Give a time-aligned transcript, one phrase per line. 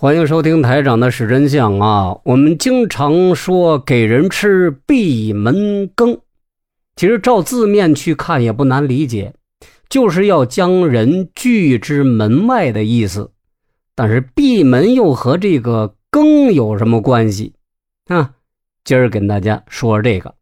[0.00, 2.20] 欢迎收听台长的史真相啊！
[2.22, 6.20] 我们经常说给人吃闭门羹，
[6.94, 9.34] 其实照字面去看也不难理解，
[9.88, 13.32] 就是要将人拒之门外的意思。
[13.96, 17.54] 但是闭门又和这个羹有什么关系
[18.06, 18.34] 啊？
[18.84, 20.36] 今儿跟大家说这个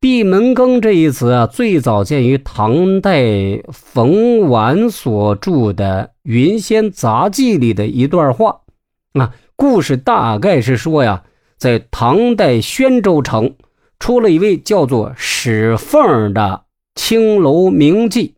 [0.00, 8.62] 闭门羹这一词啊，最早见于唐代冯纨所著的《云仙杂记》里的一段话。
[9.14, 11.24] 啊，故事大概是说呀，
[11.56, 13.56] 在唐代宣州城
[13.98, 16.64] 出了一位叫做史凤的
[16.94, 18.34] 青楼名妓，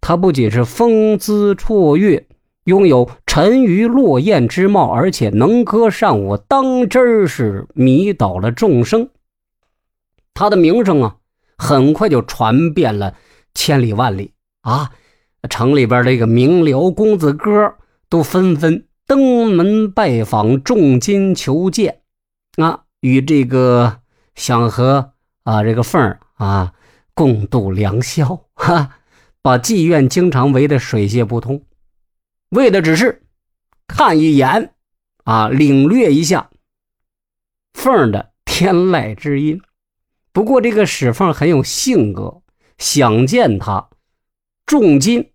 [0.00, 2.26] 她不仅是风姿绰约，
[2.64, 9.08] 拥有沉鱼落雁之貌，而且能歌善舞，当真是迷倒了众生。
[10.34, 11.16] 她的名声啊，
[11.56, 13.14] 很快就传遍了
[13.54, 14.90] 千里万里啊，
[15.48, 17.74] 城里边这个名流公子哥
[18.08, 18.85] 都纷纷。
[19.06, 22.00] 登门拜访，重金求见，
[22.56, 24.00] 啊，与这个
[24.34, 25.12] 想和
[25.44, 26.74] 啊这个凤儿啊
[27.14, 28.98] 共度良宵， 哈，
[29.42, 31.64] 把妓院经常围得水泄不通，
[32.48, 33.22] 为的只是
[33.86, 34.74] 看一眼，
[35.22, 36.50] 啊，领略一下
[37.74, 39.62] 凤儿的天籁之音。
[40.32, 42.42] 不过这个史凤很有性格，
[42.76, 43.88] 想见他，
[44.66, 45.30] 重金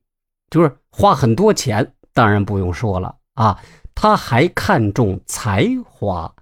[0.50, 3.16] 就是花很多钱，当然不用说了。
[3.33, 3.63] 啊，
[3.95, 6.33] 他还看重才华。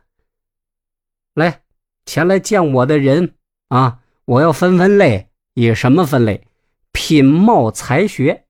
[1.34, 1.62] 来，
[2.06, 3.36] 前来见我的人
[3.70, 6.48] 啊，我要分分类，以什么分类？
[6.92, 8.46] 品貌才学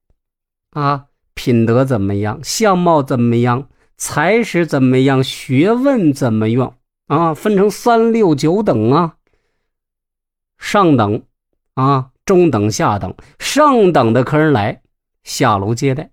[0.72, 2.40] 啊，品德怎么样？
[2.44, 3.68] 相貌怎么样？
[3.98, 5.24] 才识怎么样？
[5.24, 6.78] 学问怎么样？
[7.08, 9.18] 啊，分成三六九等啊。
[10.58, 11.24] 上等
[11.74, 13.14] 啊，中等、下等。
[13.38, 14.82] 上等的客人来，
[15.24, 16.12] 下楼接待。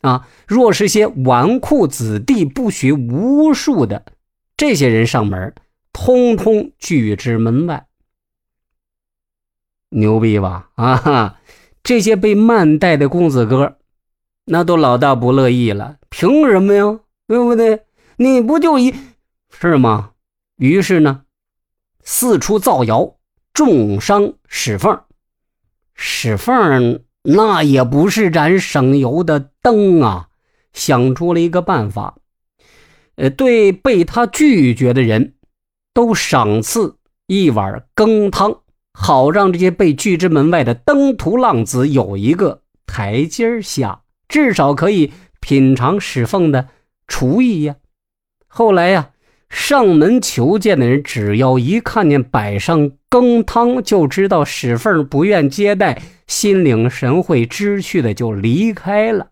[0.00, 4.04] 啊，若是些纨绔子弟、不学无术的
[4.56, 5.54] 这些人上门，
[5.92, 7.86] 通通拒之门外。
[9.90, 10.70] 牛逼吧？
[10.74, 11.40] 啊哈，
[11.82, 13.78] 这些被慢待的公子哥，
[14.44, 15.96] 那都老大不乐意了。
[16.10, 17.00] 凭什么呀？
[17.26, 17.84] 对不对？
[18.16, 18.94] 你不就一，
[19.50, 20.12] 是吗？
[20.56, 21.22] 于是呢，
[22.02, 23.16] 四处造谣，
[23.52, 25.00] 重伤史凤。
[25.94, 27.02] 史凤。
[27.30, 30.28] 那也不是盏省油的灯啊！
[30.72, 32.16] 想出了一个办法，
[33.16, 35.34] 呃，对被他拒绝的人
[35.92, 36.96] 都赏赐
[37.26, 38.60] 一碗羹汤，
[38.94, 46.68] 好让这些被拒之门外的登徒浪子有一个台阶下，至少可以品尝史凤的
[47.06, 47.76] 厨艺呀。
[48.46, 49.10] 后来呀，
[49.48, 56.02] 上门求见的人只要一看见摆上羹汤，就知道史凤不愿接待。
[56.26, 59.30] 心领神会，知趣的就离开了。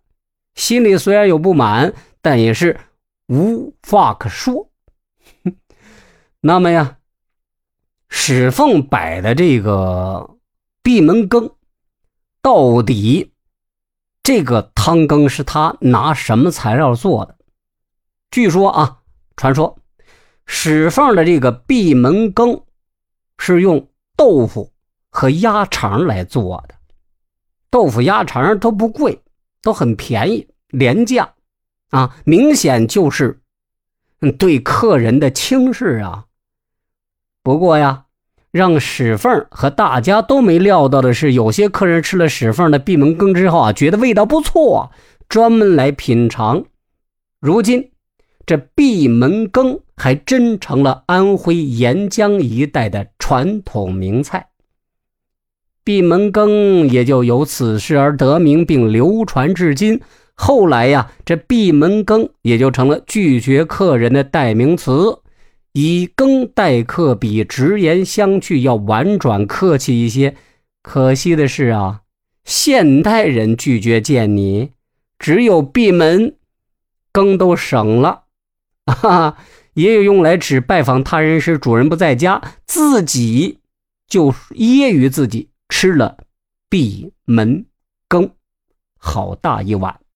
[0.54, 2.80] 心里虽然有不满，但也是
[3.28, 4.70] 无话可说。
[6.40, 6.96] 那么呀，
[8.08, 10.38] 史凤摆的这个
[10.82, 11.50] 闭门羹，
[12.40, 13.32] 到底
[14.22, 17.36] 这个汤羹是他拿什么材料做的？
[18.30, 19.00] 据说啊，
[19.36, 19.78] 传说
[20.46, 22.62] 史凤的这个闭门羹
[23.38, 24.72] 是用豆腐
[25.10, 26.74] 和鸭肠来做的。
[27.68, 29.20] 豆腐鸭肠都不贵，
[29.60, 31.34] 都很便宜，廉价，
[31.90, 33.40] 啊，明显就是
[34.38, 36.24] 对客人的轻视啊。
[37.42, 38.04] 不过呀，
[38.50, 44.90] 让史凤和大家都没料到的是，有些客人吃了史凤的闭门羹之后啊，觉得味道不错，
[45.28, 46.64] 专门来品尝。
[47.40, 47.90] 如今，
[48.46, 54.50] 这闭门羹还真成了安徽沿江一带的传统名菜。
[55.82, 60.00] 闭门羹也就由此事而得名，并流传至今。
[60.34, 65.18] 后来呀，这闭门羹也就成了拒绝客人的代名词，
[65.72, 70.36] 以羹待客比直言相拒要婉转客气一些。
[70.82, 72.02] 可惜的是啊，
[72.44, 74.70] 现代人拒绝见你，
[75.18, 76.36] 只有闭门
[77.10, 78.24] 羹都省了，
[78.94, 79.36] 哈哈，
[79.74, 83.58] 也有用来指拜访他人时主人不在家，自己
[84.06, 85.50] 就揶揄自己。
[85.68, 86.16] 吃了
[86.70, 87.66] 闭门
[88.08, 88.30] 羹，
[88.96, 89.98] 好大一碗。